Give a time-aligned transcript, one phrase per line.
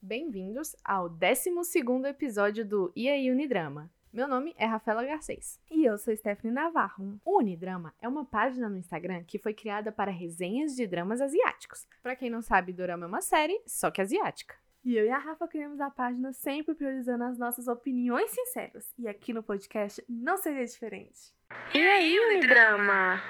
[0.00, 1.50] Bem-vindos ao 12
[2.08, 3.90] episódio do E aí Unidrama.
[4.12, 5.60] Meu nome é Rafaela Garcês.
[5.68, 7.20] E eu sou Stephanie Navarro.
[7.24, 11.84] O Unidrama é uma página no Instagram que foi criada para resenhas de dramas asiáticos.
[12.00, 14.54] Para quem não sabe, Dorama é uma série, só que asiática.
[14.84, 18.94] E eu e a Rafa criamos a página sempre priorizando as nossas opiniões sinceras.
[18.96, 21.34] E aqui no podcast não seria diferente.
[21.74, 23.20] E aí, Unidrama?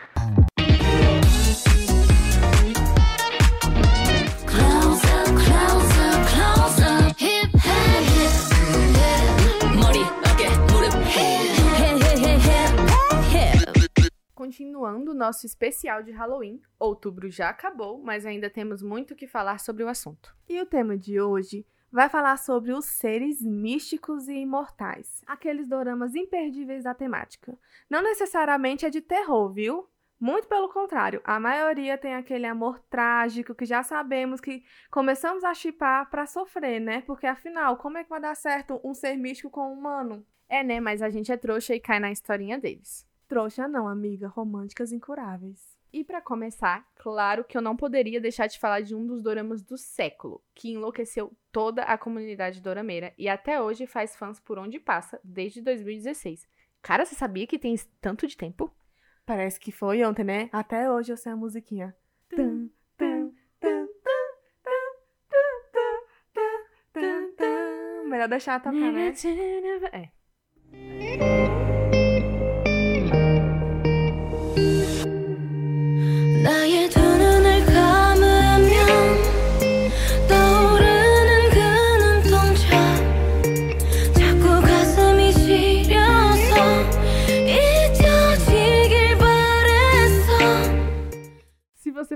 [14.48, 19.27] Continuando o nosso especial de Halloween, outubro já acabou, mas ainda temos muito o que
[19.27, 20.34] falar sobre o assunto.
[20.48, 26.15] E o tema de hoje vai falar sobre os seres místicos e imortais, aqueles doramas
[26.15, 27.59] imperdíveis da temática.
[27.91, 29.87] Não necessariamente é de terror, viu?
[30.19, 35.52] Muito pelo contrário, a maioria tem aquele amor trágico que já sabemos que começamos a
[35.52, 37.02] chipar pra sofrer, né?
[37.02, 40.24] Porque afinal, como é que vai dar certo um ser místico com um humano?
[40.49, 40.80] É, né?
[40.80, 43.07] Mas a gente é trouxa e cai na historinha deles.
[43.29, 44.26] Trouxa não, amiga.
[44.26, 45.76] Românticas incuráveis.
[45.93, 49.62] E para começar, claro que eu não poderia deixar de falar de um dos doramas
[49.62, 54.79] do século, que enlouqueceu toda a comunidade dorameira e até hoje faz fãs por onde
[54.79, 56.46] passa, desde 2016.
[56.82, 58.70] Cara, você sabia que tem tanto de tempo?
[59.24, 60.51] Parece que foi ontem, né?
[60.52, 61.96] Até hoje eu sei a musiquinha.
[68.06, 69.12] Melhor deixar tocar, né?
[69.92, 71.38] É.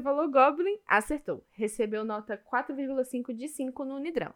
[0.03, 1.45] falou Goblin, acertou.
[1.53, 4.35] Recebeu nota 4,5 de 5 no Unidrama.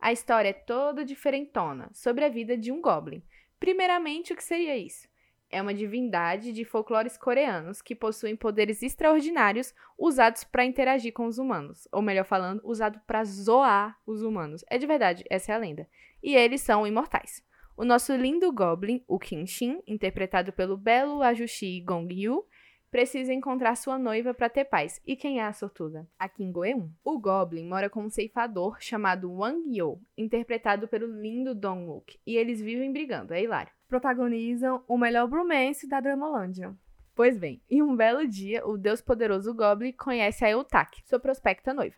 [0.00, 3.22] A história é toda diferentona, sobre a vida de um Goblin.
[3.58, 5.08] Primeiramente, o que seria isso?
[5.50, 11.38] É uma divindade de folclores coreanos que possuem poderes extraordinários usados para interagir com os
[11.38, 14.64] humanos, ou melhor falando, usado para zoar os humanos.
[14.68, 15.88] É de verdade, essa é a lenda.
[16.22, 17.42] E eles são imortais.
[17.76, 22.44] O nosso lindo Goblin, o Kinshin, interpretado pelo belo Ajushi Gong-yu,
[22.90, 25.00] precisa encontrar sua noiva para ter paz.
[25.06, 26.06] E quem é a sortuda?
[26.18, 26.90] A Kim Go-eun.
[27.04, 32.60] O Goblin mora com um ceifador chamado Wang Yo, interpretado pelo lindo Dong-wook, e eles
[32.60, 33.72] vivem brigando, é hilário.
[33.88, 36.74] Protagonizam o melhor bromance da Dramolândia.
[37.14, 41.74] Pois bem, em um belo dia, o deus poderoso Goblin conhece a Eutaki, sua prospecta
[41.74, 41.96] noiva.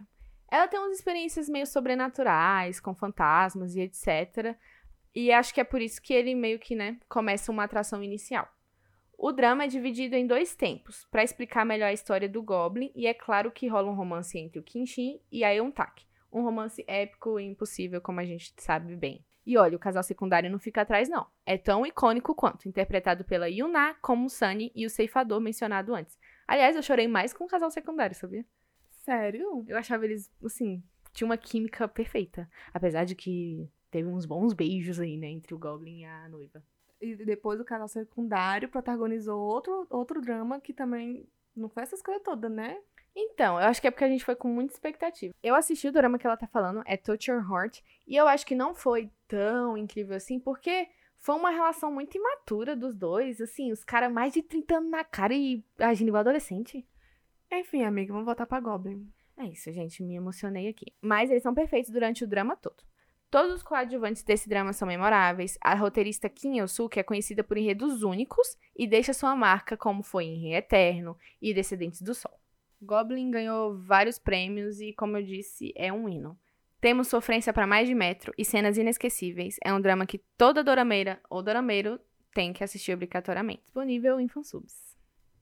[0.50, 4.56] Ela tem umas experiências meio sobrenaturais, com fantasmas e etc.
[5.14, 8.48] E acho que é por isso que ele meio que, né, começa uma atração inicial.
[9.22, 13.06] O drama é dividido em dois tempos, para explicar melhor a história do Goblin, e
[13.06, 16.06] é claro que rola um romance entre o Kinshin e a Euntak.
[16.32, 19.22] Um romance épico e impossível, como a gente sabe bem.
[19.44, 21.26] E olha, o casal secundário não fica atrás, não.
[21.44, 26.18] É tão icônico quanto, interpretado pela Yuna, como o Sunny e o ceifador mencionado antes.
[26.48, 28.46] Aliás, eu chorei mais com o casal secundário, sabia?
[28.88, 29.66] Sério?
[29.68, 30.82] Eu achava eles, assim,
[31.12, 32.48] tinha uma química perfeita.
[32.72, 36.64] Apesar de que teve uns bons beijos aí, né, entre o Goblin e a noiva.
[37.00, 42.22] E depois o canal secundário protagonizou outro, outro drama que também não foi essas coisas
[42.22, 42.78] todas, né?
[43.14, 45.34] Então, eu acho que é porque a gente foi com muita expectativa.
[45.42, 48.46] Eu assisti o drama que ela tá falando, é Touch Your Heart, e eu acho
[48.46, 50.88] que não foi tão incrível assim, porque
[51.18, 55.04] foi uma relação muito imatura dos dois, assim, os caras mais de 30 anos na
[55.04, 56.86] cara e agindo igual adolescente.
[57.52, 59.10] Enfim, amiga, vamos voltar pra Goblin.
[59.36, 60.86] É isso, gente, me emocionei aqui.
[61.00, 62.82] Mas eles são perfeitos durante o drama todo.
[63.30, 65.56] Todos os coadjuvantes desse drama são memoráveis.
[65.60, 70.24] A roteirista Kim Il-suk é conhecida por enredos únicos e deixa sua marca, como foi
[70.24, 72.40] em Rei Eterno e Descendentes do Sol.
[72.82, 76.36] Goblin ganhou vários prêmios e, como eu disse, é um hino.
[76.80, 79.56] Temos sofrência para mais de metro e cenas inesquecíveis.
[79.62, 82.00] É um drama que toda dorameira ou dorameiro
[82.34, 83.62] tem que assistir obrigatoriamente.
[83.62, 84.96] Disponível em fansubs.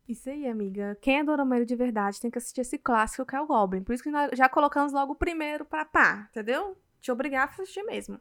[0.06, 0.98] Isso aí, amiga.
[1.00, 3.82] Quem é dorameiro de verdade tem que assistir esse clássico que é o Goblin.
[3.82, 6.76] Por isso que nós já colocamos logo o primeiro pra pá, entendeu?
[7.00, 8.20] Te obrigar a assistir mesmo.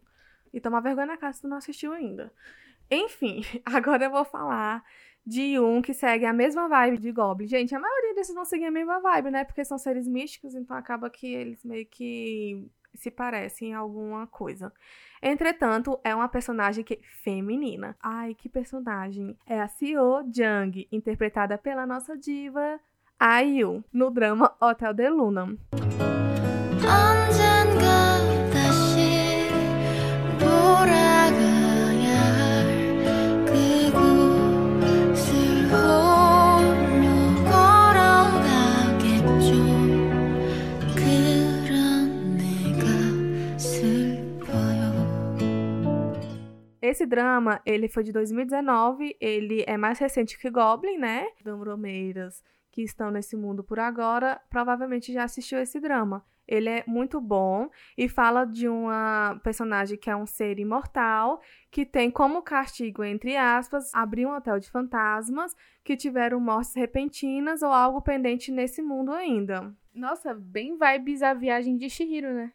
[0.53, 2.31] E tomar vergonha na cara se tu não assistiu ainda.
[2.89, 4.83] Enfim, agora eu vou falar
[5.25, 7.47] de um que segue a mesma vibe de Goblin.
[7.47, 9.43] Gente, a maioria desses vão seguir a mesma vibe, né?
[9.43, 14.71] Porque são seres místicos, então acaba que eles meio que se parecem em alguma coisa.
[15.21, 17.95] Entretanto, é uma personagem que feminina.
[18.01, 19.37] Ai, que personagem!
[19.45, 22.79] É a Seo Jung, interpretada pela nossa diva
[23.43, 25.57] IU, no drama Hotel de Luna.
[46.97, 51.27] Esse drama, ele foi de 2019, ele é mais recente que Goblin, né?
[51.43, 56.25] Dambromeiras que estão nesse mundo por agora, provavelmente já assistiu esse drama.
[56.47, 61.39] Ele é muito bom e fala de uma personagem que é um ser imortal
[61.69, 67.61] que tem como castigo, entre aspas, abrir um hotel de fantasmas que tiveram mortes repentinas
[67.61, 69.71] ou algo pendente nesse mundo ainda.
[69.93, 72.51] Nossa, bem vibes a viagem de Shihiro, né?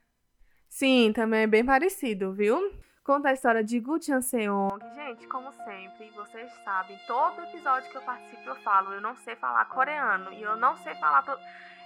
[0.69, 2.61] Sim, também é bem parecido, viu?
[3.05, 4.79] Conta a história de Gu Chanseong.
[4.95, 9.35] Gente, como sempre, vocês sabem, todo episódio que eu participo eu falo, eu não sei
[9.35, 11.25] falar coreano e eu não sei falar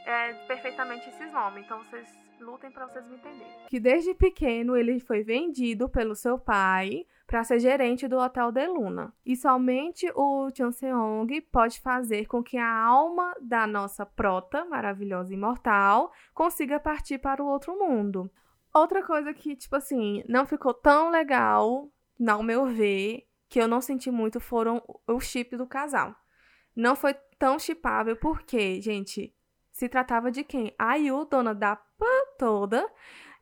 [0.04, 2.06] é, perfeitamente esses nomes, então vocês
[2.38, 3.66] lutem pra vocês me entenderem.
[3.66, 8.66] Que desde pequeno ele foi vendido pelo seu pai para ser gerente do Hotel de
[8.66, 9.10] Luna.
[9.24, 15.36] E somente o Chanseong pode fazer com que a alma da nossa prota, maravilhosa e
[15.36, 18.30] imortal, consiga partir para o outro mundo.
[18.76, 21.90] Outra coisa que, tipo assim, não ficou tão legal,
[22.28, 26.14] ao meu ver, que eu não senti muito, foram o chip do casal.
[26.74, 29.34] Não foi tão chipável, porque, gente,
[29.72, 30.74] se tratava de quem?
[30.78, 32.06] A Yu, dona da pã
[32.38, 32.86] toda,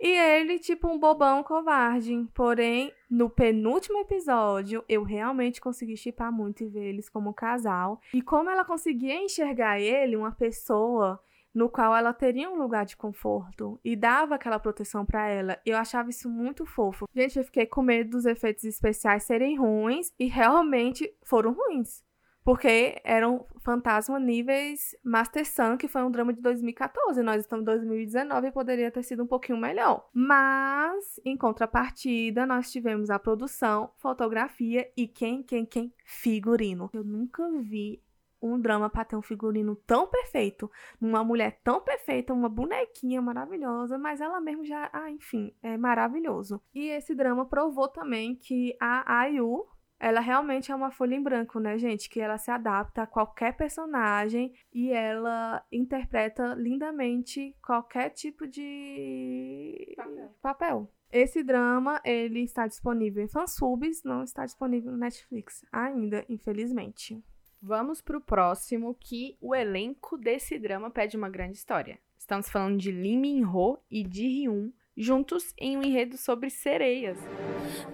[0.01, 2.15] e ele, tipo, um bobão covarde.
[2.33, 8.01] Porém, no penúltimo episódio, eu realmente consegui chipar muito e ver eles como casal.
[8.13, 11.21] E como ela conseguia enxergar ele, uma pessoa
[11.55, 15.59] no qual ela teria um lugar de conforto e dava aquela proteção pra ela.
[15.65, 17.09] Eu achava isso muito fofo.
[17.15, 22.03] Gente, eu fiquei com medo dos efeitos especiais serem ruins e realmente foram ruins.
[22.45, 27.23] Porque eram fantasma níveis Master Sun, que foi um drama de 2014.
[27.23, 30.07] Nós estamos em 2019 e poderia ter sido um pouquinho melhor.
[30.13, 35.95] Mas, em contrapartida, nós tivemos a produção, fotografia e quem, quem, quem?
[36.05, 36.91] Figurino.
[36.93, 38.03] Eu nunca vi
[38.45, 40.71] um drama para ter um figurino tão perfeito,
[41.01, 46.61] numa mulher tão perfeita, uma bonequinha maravilhosa, mas ela mesmo já, ah, enfim, é maravilhoso.
[46.75, 49.67] E esse drama provou também que a Ayu,
[49.99, 52.11] ela realmente é uma folha em branco, né, gente?
[52.11, 60.31] Que ela se adapta a qualquer personagem e ela interpreta lindamente qualquer tipo de Papel.
[60.43, 60.91] papel.
[61.11, 67.23] Esse drama, ele está disponível em fansubs, não está disponível no Netflix ainda, infelizmente.
[67.67, 71.99] Vamos pro próximo, que o elenco desse drama pede uma grande história.
[72.19, 77.17] Estamos falando de Lee Min-ho e Ji Hyun juntos em um enredo sobre sereias.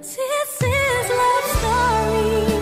[0.01, 2.60] This is love story.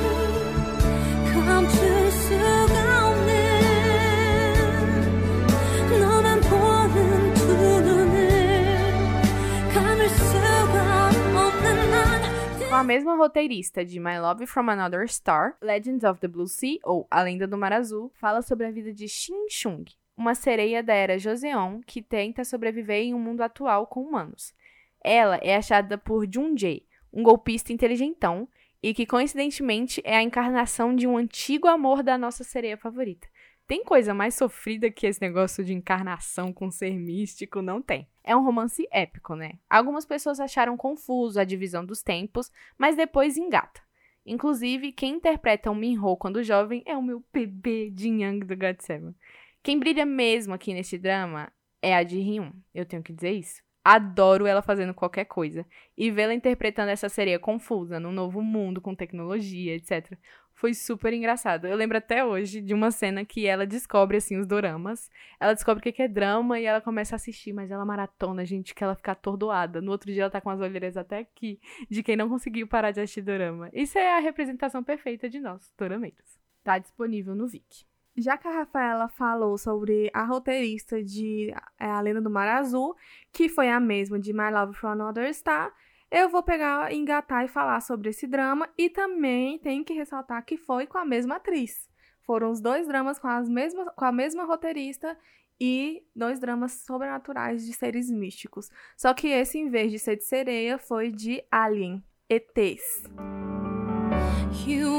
[12.79, 17.09] A mesma roteirista de My Love from Another Star, Legends of the Blue Sea, ou
[17.11, 19.85] A Lenda do Mar Azul, fala sobre a vida de Shin Chung,
[20.17, 24.55] uma sereia da era Joseon que tenta sobreviver em um mundo atual com humanos.
[25.03, 28.49] Ela é achada por Jun Jae, um golpista inteligentão,
[28.81, 33.27] e que coincidentemente é a encarnação de um antigo amor da nossa sereia favorita.
[33.69, 37.61] Tem coisa mais sofrida que esse negócio de encarnação com ser místico?
[37.61, 38.09] Não tem.
[38.25, 39.59] É um romance épico, né?
[39.69, 43.83] Algumas pessoas acharam confuso a divisão dos tempos, mas depois engata.
[44.25, 48.81] Inclusive, quem interpreta o Minho quando jovem é o meu bebê Jin Young do God
[48.81, 49.15] Seven.
[49.63, 53.68] Quem brilha mesmo aqui nesse drama é a Ji Hyun, eu tenho que dizer isso.
[53.91, 55.65] Adoro ela fazendo qualquer coisa.
[55.97, 60.13] E vê-la interpretando essa sereia confusa, num novo mundo, com tecnologia, etc.
[60.53, 61.67] Foi super engraçado.
[61.67, 65.09] Eu lembro até hoje de uma cena que ela descobre, assim, os doramas.
[65.41, 68.75] Ela descobre o que é drama e ela começa a assistir, mas ela maratona, gente,
[68.75, 69.81] que ela fica atordoada.
[69.81, 72.91] No outro dia ela tá com as olheiras até aqui, de quem não conseguiu parar
[72.91, 73.71] de assistir dorama.
[73.73, 76.39] Isso é a representação perfeita de nós, dorameiros.
[76.63, 77.88] Tá disponível no Viki.
[78.19, 82.97] Já que a Rafaela falou sobre a roteirista de é, A Lenda do Mar Azul,
[83.33, 85.73] que foi a mesma de My Love from Another Star,
[86.11, 90.57] eu vou pegar, engatar e falar sobre esse drama e também tenho que ressaltar que
[90.57, 91.89] foi com a mesma atriz.
[92.23, 95.17] Foram os dois dramas com, as mesmas, com a mesma roteirista
[95.61, 98.69] e dois dramas sobrenaturais de seres místicos.
[98.97, 103.05] Só que esse, em vez de ser de sereia, foi de Alien, ETs.
[104.67, 104.99] You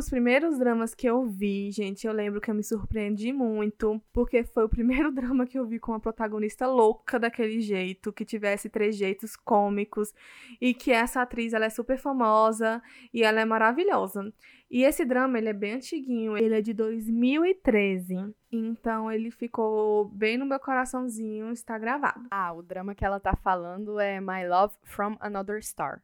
[0.00, 4.42] dos primeiros dramas que eu vi, gente, eu lembro que eu me surpreendi muito, porque
[4.42, 8.70] foi o primeiro drama que eu vi com uma protagonista louca daquele jeito, que tivesse
[8.70, 10.14] trejeitos cômicos
[10.58, 14.32] e que essa atriz ela é super famosa e ela é maravilhosa.
[14.70, 18.34] E esse drama, ele é bem antiguinho, ele é de 2013.
[18.50, 22.26] Então ele ficou bem no meu coraçãozinho, está gravado.
[22.30, 26.00] Ah, o drama que ela tá falando é My Love from Another Star.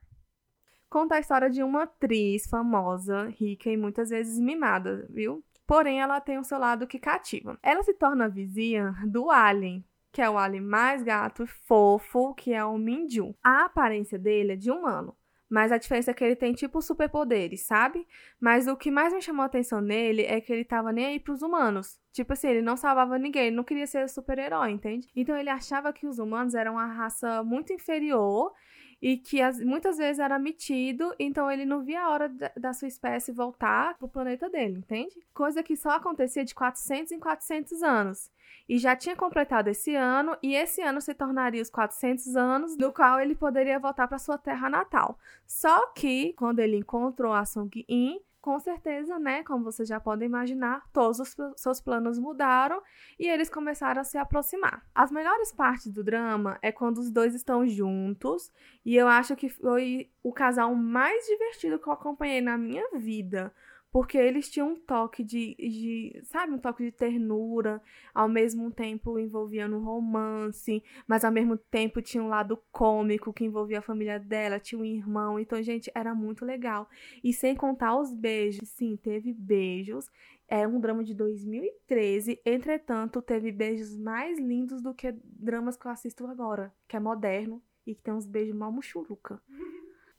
[0.88, 5.44] Conta a história de uma atriz famosa, rica e muitas vezes mimada, viu?
[5.66, 7.58] Porém, ela tem o seu lado que cativa.
[7.62, 12.52] Ela se torna vizinha do Alien, que é o alien mais gato e fofo, que
[12.52, 13.34] é o Minju.
[13.42, 15.14] A aparência dele é de humano.
[15.48, 18.06] Mas a diferença é que ele tem tipo superpoderes, sabe?
[18.40, 21.20] Mas o que mais me chamou a atenção nele é que ele tava nem aí
[21.20, 22.00] pros humanos.
[22.12, 25.06] Tipo assim, ele não salvava ninguém, ele não queria ser super-herói, entende?
[25.14, 28.52] Então ele achava que os humanos eram uma raça muito inferior
[29.00, 32.72] e que as- muitas vezes era metido, então ele não via a hora da, da
[32.72, 35.14] sua espécie voltar pro planeta dele, entende?
[35.34, 38.30] Coisa que só acontecia de 400 em 400 anos.
[38.68, 42.92] E já tinha completado esse ano, e esse ano se tornaria os 400 anos, do
[42.92, 45.18] qual ele poderia voltar para sua terra natal.
[45.46, 50.28] Só que, quando ele encontrou a Song In, com certeza, né, como vocês já podem
[50.28, 52.80] imaginar, todos os seus planos mudaram
[53.18, 54.86] e eles começaram a se aproximar.
[54.94, 58.52] As melhores partes do drama é quando os dois estão juntos,
[58.84, 63.52] e eu acho que foi o casal mais divertido que eu acompanhei na minha vida.
[63.96, 67.80] Porque eles tinham um toque de, de, sabe, um toque de ternura,
[68.12, 73.46] ao mesmo tempo envolvia no romance, mas ao mesmo tempo tinha um lado cômico que
[73.46, 75.40] envolvia a família dela, tinha um irmão.
[75.40, 76.90] Então, gente, era muito legal.
[77.24, 78.68] E sem contar os beijos.
[78.68, 80.10] Sim, teve beijos.
[80.46, 82.38] É um drama de 2013.
[82.44, 87.62] Entretanto, teve beijos mais lindos do que dramas que eu assisto agora, que é moderno
[87.86, 89.40] e que tem uns beijos mal muxuruca.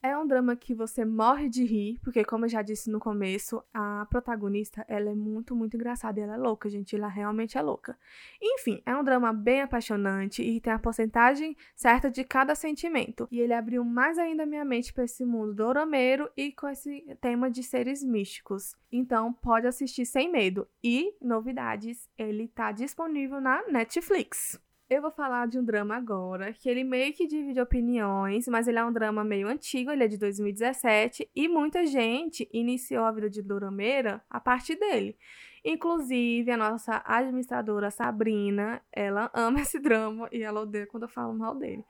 [0.08, 3.62] É um drama que você morre de rir, porque como eu já disse no começo,
[3.74, 7.98] a protagonista, ela é muito, muito engraçada ela é louca, gente, ela realmente é louca.
[8.42, 13.28] Enfim, é um drama bem apaixonante e tem a porcentagem certa de cada sentimento.
[13.30, 17.52] E ele abriu mais ainda minha mente para esse mundo dorameiro e com esse tema
[17.52, 18.78] de seres místicos.
[18.90, 20.66] Então, pode assistir sem medo.
[20.82, 24.58] E, novidades, ele tá disponível na Netflix.
[24.90, 28.80] Eu vou falar de um drama agora, que ele meio que divide opiniões, mas ele
[28.80, 33.30] é um drama meio antigo, ele é de 2017, e muita gente iniciou a vida
[33.30, 35.18] de dorameira a partir dele.
[35.66, 41.34] Inclusive, a nossa administradora Sabrina, ela ama esse drama e ela odeia quando eu falo
[41.34, 41.84] mal dele.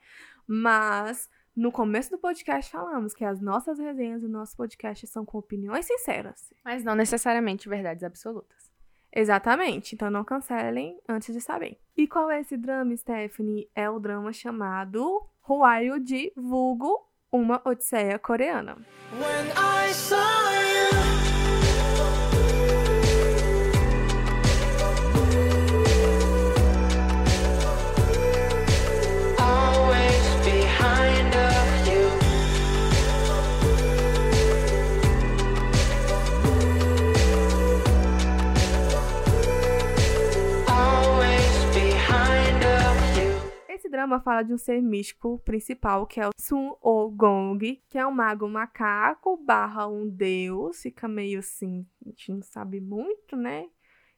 [0.44, 5.38] Mas no começo do podcast falamos que as nossas resenhas do nosso podcast são com
[5.38, 6.52] opiniões sinceras.
[6.64, 8.67] Mas não necessariamente verdades absolutas.
[9.12, 11.78] Exatamente, então não cancelem antes de saber.
[11.96, 13.68] E qual é esse drama, Stephanie?
[13.74, 18.76] É o drama chamado Huayu de Vulgo, uma Odisseia Coreana.
[19.12, 20.77] When I saw you,
[44.08, 48.06] Drama fala de um ser místico principal, que é o Sun O Gong, que é
[48.06, 53.66] um mago macaco barra um deus, fica meio assim, a gente não sabe muito, né?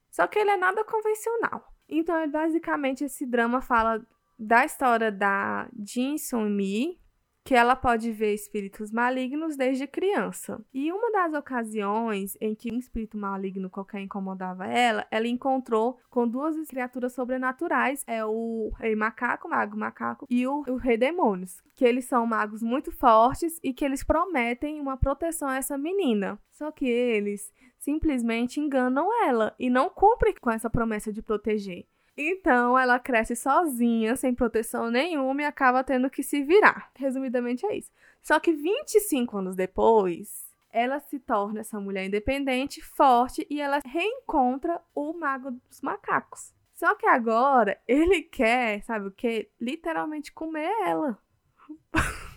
[0.08, 1.74] Só que ele é nada convencional.
[1.88, 4.00] Então, é basicamente, esse drama fala
[4.38, 7.00] da história da Jin Sun Mi,
[7.44, 10.60] que ela pode ver espíritos malignos desde criança.
[10.72, 16.28] E uma das ocasiões em que um espírito maligno qualquer incomodava ela, ela encontrou com
[16.28, 21.84] duas criaturas sobrenaturais, é o rei macaco, mago macaco, e o, o rei demônios, que
[21.84, 26.38] eles são magos muito fortes e que eles prometem uma proteção a essa menina.
[26.50, 31.86] Só que eles simplesmente enganam ela e não cumprem com essa promessa de proteger.
[32.16, 36.90] Então ela cresce sozinha, sem proteção nenhuma e acaba tendo que se virar.
[36.94, 37.90] Resumidamente é isso.
[38.22, 44.80] Só que 25 anos depois, ela se torna essa mulher independente, forte e ela reencontra
[44.94, 46.54] o mago dos macacos.
[46.74, 49.50] Só que agora ele quer, sabe o que?
[49.60, 51.18] Literalmente comer ela.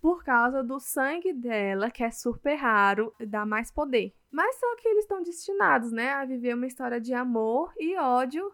[0.00, 4.14] Por causa do sangue dela, que é super raro, dá mais poder.
[4.30, 8.52] Mas só que eles estão destinados, né, a viver uma história de amor e ódio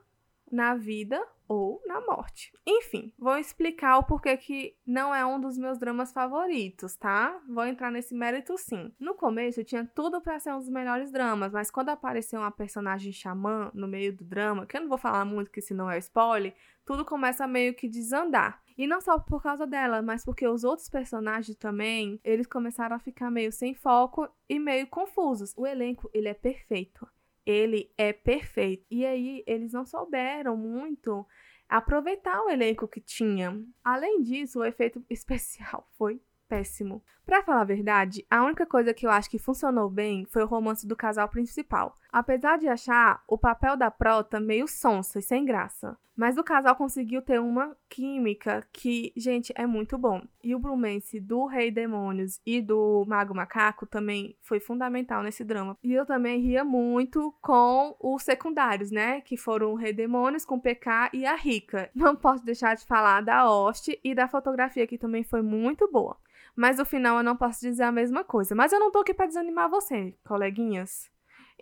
[0.52, 2.52] na vida ou na morte.
[2.66, 7.40] Enfim, vou explicar o porquê que não é um dos meus dramas favoritos, tá?
[7.48, 8.92] Vou entrar nesse mérito sim.
[9.00, 13.12] No começo tinha tudo pra ser um dos melhores dramas, mas quando apareceu uma personagem
[13.12, 15.98] xamã no meio do drama, que eu não vou falar muito que se não é
[15.98, 16.54] spoiler,
[16.84, 18.62] tudo começa a meio que desandar.
[18.76, 22.98] E não só por causa dela, mas porque os outros personagens também, eles começaram a
[22.98, 25.52] ficar meio sem foco e meio confusos.
[25.56, 27.06] O elenco, ele é perfeito.
[27.44, 28.86] Ele é perfeito.
[28.90, 31.26] E aí, eles não souberam muito
[31.68, 33.58] aproveitar o elenco que tinha.
[33.82, 37.02] Além disso, o efeito especial foi péssimo.
[37.24, 40.46] Pra falar a verdade, a única coisa que eu acho que funcionou bem foi o
[40.46, 41.96] romance do casal principal.
[42.12, 45.96] Apesar de achar o papel da Prota meio sonsa e sem graça.
[46.14, 50.22] Mas o casal conseguiu ter uma química que, gente, é muito bom.
[50.44, 55.76] E o bromance do Rei Demônios e do Mago Macaco também foi fundamental nesse drama.
[55.82, 59.22] E eu também ria muito com os secundários, né?
[59.22, 61.90] Que foram o Rei Demônios com o PK e a Rica.
[61.94, 66.18] Não posso deixar de falar da Hoste e da fotografia que também foi muito boa.
[66.54, 68.54] Mas no final eu não posso dizer a mesma coisa.
[68.54, 71.11] Mas eu não tô aqui pra desanimar você, coleguinhas.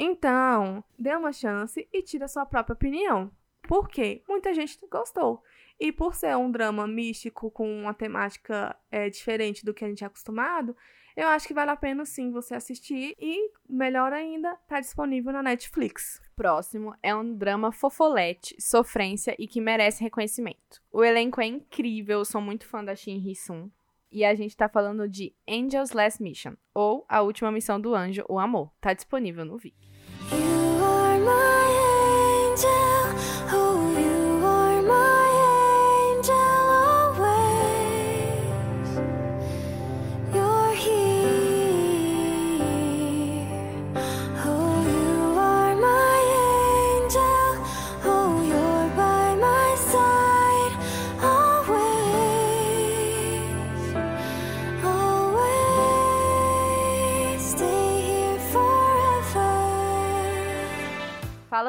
[0.03, 3.31] Então, dê uma chance e tire a sua própria opinião.
[3.69, 4.23] Por quê?
[4.27, 5.43] Muita gente gostou.
[5.79, 10.03] E por ser um drama místico com uma temática é, diferente do que a gente
[10.03, 10.75] é acostumado,
[11.15, 15.43] eu acho que vale a pena sim você assistir e, melhor ainda, tá disponível na
[15.43, 16.19] Netflix.
[16.35, 20.81] Próximo é um drama fofolete, sofrência e que merece reconhecimento.
[20.91, 23.69] O elenco é incrível, sou muito fã da Shin Hee-sun.
[24.11, 28.25] E a gente tá falando de Angel's Last Mission, ou A Última Missão do Anjo,
[28.31, 28.73] O Amor.
[28.81, 29.90] Tá disponível no Viki.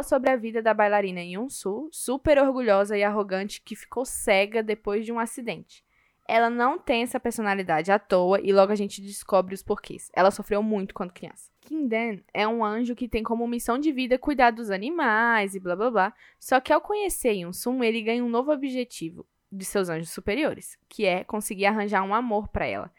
[0.01, 5.05] Fala sobre a vida da bailarina Yun-Soo, super orgulhosa e arrogante que ficou cega depois
[5.05, 5.85] de um acidente.
[6.27, 10.09] Ela não tem essa personalidade à toa e logo a gente descobre os porquês.
[10.15, 11.51] Ela sofreu muito quando criança.
[11.61, 15.59] Kim Dan é um anjo que tem como missão de vida cuidar dos animais e
[15.59, 16.13] blá blá blá.
[16.39, 21.05] Só que ao conhecer Yun-Soo, ele ganha um novo objetivo de seus anjos superiores, que
[21.05, 22.91] é conseguir arranjar um amor pra ela.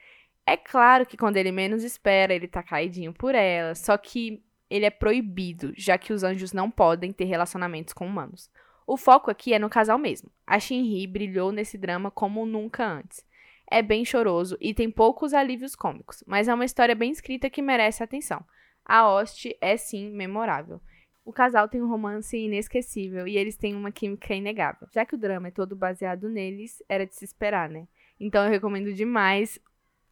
[0.46, 4.40] É claro que quando ele menos espera, ele tá caidinho por ela, só que
[4.72, 8.50] ele é proibido, já que os anjos não podem ter relacionamentos com humanos.
[8.86, 10.32] O foco aqui é no casal mesmo.
[10.46, 13.22] A Shinri brilhou nesse drama como nunca antes.
[13.70, 17.60] É bem choroso e tem poucos alívios cômicos, mas é uma história bem escrita que
[17.60, 18.42] merece atenção.
[18.82, 20.80] A hoste é sim memorável.
[21.22, 24.88] O casal tem um romance inesquecível e eles têm uma química inegável.
[24.90, 27.86] Já que o drama é todo baseado neles, era de se esperar, né?
[28.18, 29.60] Então eu recomendo demais.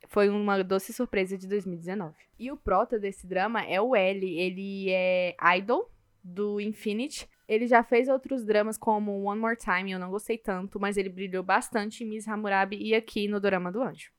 [0.09, 2.15] Foi uma doce surpresa de 2019.
[2.39, 4.39] E o prota desse drama é o L.
[4.39, 5.91] Ele é idol
[6.23, 7.29] do Infinity.
[7.49, 11.09] Ele já fez outros dramas como One More Time, eu não gostei tanto, mas ele
[11.09, 14.13] brilhou bastante em Miss Hammurabi e aqui no Dorama do Anjo.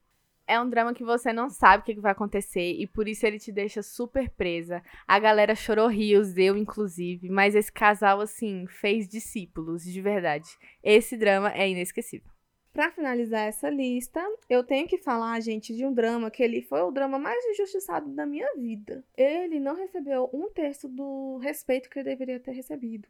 [0.46, 3.40] É um drama que você não sabe o que vai acontecer e por isso ele
[3.40, 4.84] te deixa super presa.
[5.08, 10.50] A galera chorou rios, eu inclusive, mas esse casal, assim, fez discípulos, de verdade.
[10.84, 12.31] Esse drama é inesquecível.
[12.74, 16.82] Pra finalizar essa lista, eu tenho que falar, gente, de um drama que ele foi
[16.82, 19.04] o drama mais injustiçado da minha vida.
[19.18, 23.10] Ele não recebeu um terço do respeito que ele deveria ter recebido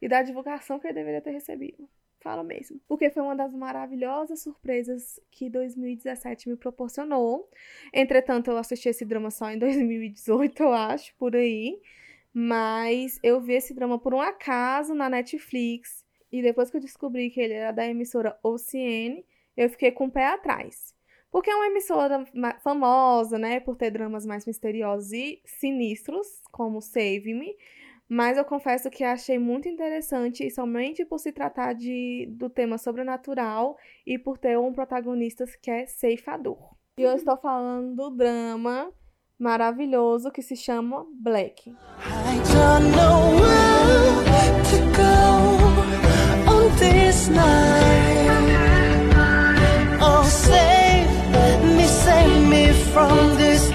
[0.00, 1.88] e da divulgação que ele deveria ter recebido.
[2.20, 2.80] Falo mesmo.
[2.86, 7.50] Porque foi uma das maravilhosas surpresas que 2017 me proporcionou.
[7.92, 11.80] Entretanto, eu assisti esse drama só em 2018, eu acho, por aí.
[12.32, 16.04] Mas eu vi esse drama por um acaso na Netflix.
[16.32, 19.22] E depois que eu descobri que ele era da emissora OCN,
[19.54, 20.94] eu fiquei com o pé atrás.
[21.30, 22.24] Porque é uma emissora
[22.62, 23.60] famosa, né?
[23.60, 27.56] Por ter dramas mais misteriosos e sinistros, como Save Me.
[28.08, 33.76] Mas eu confesso que achei muito interessante, somente por se tratar de, do tema sobrenatural
[34.06, 36.58] e por ter um protagonista que é ceifador.
[36.98, 38.92] E eu estou falando do drama
[39.38, 41.70] maravilhoso que se chama Black.
[41.70, 41.74] I
[42.52, 45.41] don't know where to go
[46.78, 48.30] this night.
[50.00, 51.10] Oh, save
[51.76, 53.72] me, save me from this.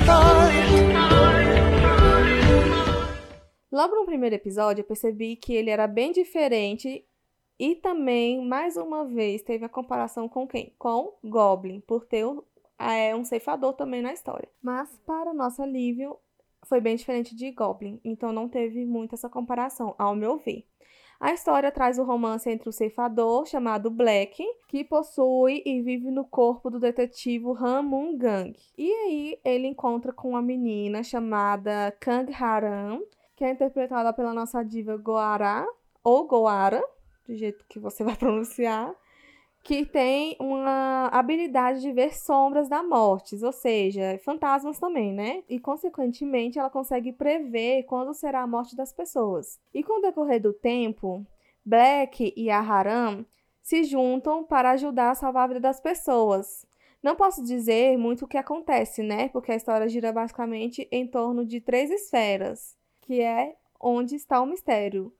[3.77, 7.05] Logo no primeiro episódio, eu percebi que ele era bem diferente
[7.59, 10.73] e também, mais uma vez, teve a comparação com quem?
[10.79, 12.25] Com Goblin, por ter
[12.79, 14.49] é, um ceifador também na história.
[14.63, 16.17] Mas, para nosso alívio,
[16.65, 20.65] foi bem diferente de Goblin, então não teve muito essa comparação, ao meu ver.
[21.19, 26.23] A história traz o romance entre o ceifador, chamado Black, que possui e vive no
[26.23, 28.55] corpo do detetive Han Moon Gang.
[28.77, 32.99] E aí ele encontra com uma menina chamada Kang Haran,
[33.35, 35.65] que é interpretada pela nossa diva Goara,
[36.03, 36.83] ou Goara,
[37.27, 38.93] do jeito que você vai pronunciar,
[39.67, 45.43] que tem uma habilidade de ver sombras da morte, ou seja, fantasmas também, né?
[45.49, 49.59] E, consequentemente, ela consegue prever quando será a morte das pessoas.
[49.73, 51.27] E com o decorrer do tempo,
[51.65, 53.25] Black e a Haram
[53.61, 56.65] se juntam para ajudar a salvar a vida das pessoas.
[57.03, 59.27] Não posso dizer muito o que acontece, né?
[59.27, 64.45] Porque a história gira basicamente em torno de três esferas, que é onde está o
[64.45, 65.11] mistério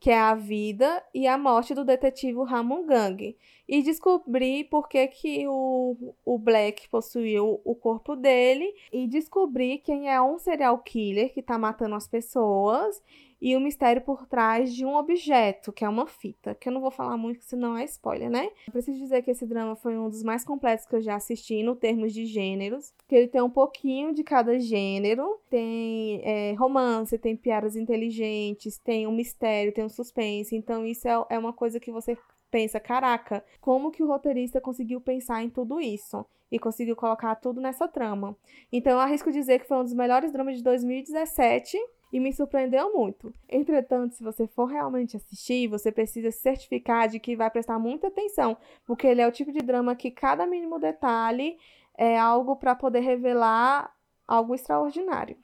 [0.00, 3.36] que é a vida e a morte do detetive Ramon Gang,
[3.68, 10.10] e descobrir por que, que o, o Black possuiu o corpo dele, e descobrir quem
[10.10, 13.02] é um serial killer que tá matando as pessoas,
[13.40, 16.80] e o mistério por trás de um objeto, que é uma fita, que eu não
[16.80, 18.50] vou falar muito, senão é spoiler, né?
[18.66, 21.62] Eu preciso dizer que esse drama foi um dos mais completos que eu já assisti
[21.62, 27.16] no termos de gêneros, que ele tem um pouquinho de cada gênero, tem é, romance,
[27.16, 31.80] tem piadas inteligentes, tem um mistério, tem um suspense, então isso é, é uma coisa
[31.80, 32.16] que você
[32.50, 36.26] pensa, caraca, como que o roteirista conseguiu pensar em tudo isso?
[36.50, 38.36] E conseguiu colocar tudo nessa trama.
[38.72, 41.78] Então eu arrisco dizer que foi um dos melhores dramas de 2017
[42.12, 43.32] e me surpreendeu muito.
[43.48, 48.08] Entretanto, se você for realmente assistir, você precisa se certificar de que vai prestar muita
[48.08, 51.56] atenção, porque ele é o tipo de drama que cada mínimo detalhe
[51.96, 53.94] é algo para poder revelar
[54.26, 55.36] algo extraordinário.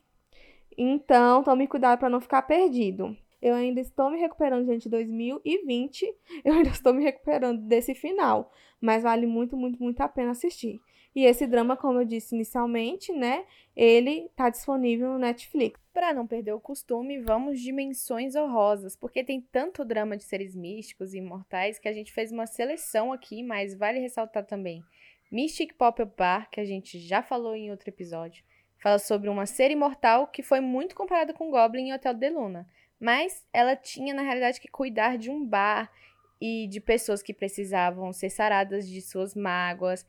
[0.77, 3.17] Então, tome cuidado para não ficar perdido.
[3.41, 6.15] Eu ainda estou me recuperando, gente, de 2020.
[6.45, 8.51] Eu ainda estou me recuperando desse final.
[8.81, 10.81] Mas vale muito, muito, muito a pena assistir.
[11.17, 13.47] E esse drama, como eu disse inicialmente, né?
[13.75, 15.81] Ele tá disponível no Netflix.
[15.95, 20.55] Para não perder o costume, vamos de menções honrosas, porque tem tanto drama de seres
[20.55, 24.85] místicos e imortais que a gente fez uma seleção aqui, mas vale ressaltar também
[25.33, 28.45] Mystic Pop Up Bar, que a gente já falou em outro episódio.
[28.79, 32.69] Fala sobre uma ser imortal que foi muito comparada com Goblin em Hotel de Luna,
[33.01, 35.91] mas ela tinha na realidade que cuidar de um bar
[36.39, 40.07] e de pessoas que precisavam ser saradas de suas mágoas.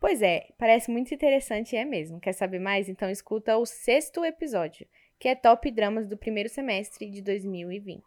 [0.00, 2.20] Pois é, parece muito interessante e é mesmo.
[2.20, 2.88] Quer saber mais?
[2.88, 4.86] Então escuta o sexto episódio,
[5.18, 8.04] que é Top Dramas do primeiro semestre de 2020.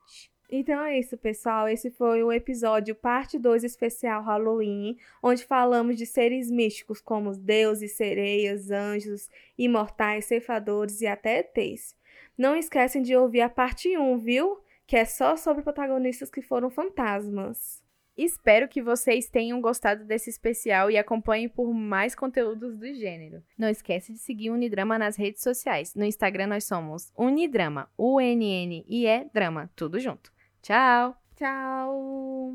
[0.49, 1.67] Então é isso, pessoal.
[1.67, 7.93] Esse foi o episódio parte 2 especial Halloween, onde falamos de seres místicos como deuses,
[7.93, 11.95] sereias, anjos, imortais, ceifadores e até ETs.
[12.37, 14.59] Não esquecem de ouvir a parte 1, viu?
[14.85, 17.80] Que é só sobre protagonistas que foram fantasmas.
[18.23, 23.43] Espero que vocês tenham gostado desse especial e acompanhem por mais conteúdos do gênero.
[23.57, 25.95] Não esquece de seguir o Unidrama nas redes sociais.
[25.95, 30.31] No Instagram nós somos Unidrama, U-N-N-I-E Drama, tudo junto.
[30.61, 31.17] Tchau!
[31.35, 32.53] Tchau!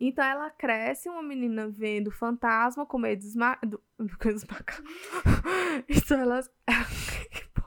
[0.00, 3.56] Então ela cresce, uma menina vendo fantasma com medo dos ma...
[3.64, 3.80] do...
[5.88, 6.40] Então ela...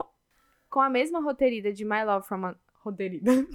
[0.70, 2.54] Com a mesma roteirida de My Love from
[2.86, 2.92] a...
[2.92, 3.46] Roteirida.